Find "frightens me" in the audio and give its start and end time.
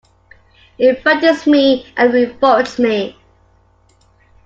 1.03-1.85